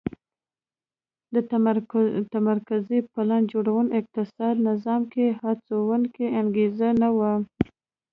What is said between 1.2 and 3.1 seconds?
د متمرکزې